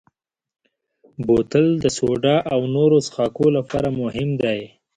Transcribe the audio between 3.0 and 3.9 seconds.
څښاکو لپاره